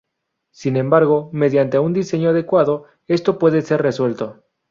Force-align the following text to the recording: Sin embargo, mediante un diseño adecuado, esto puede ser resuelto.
Sin 0.49 0.77
embargo, 0.77 1.29
mediante 1.31 1.77
un 1.77 1.93
diseño 1.93 2.29
adecuado, 2.29 2.85
esto 3.05 3.37
puede 3.37 3.61
ser 3.61 3.83
resuelto. 3.83 4.43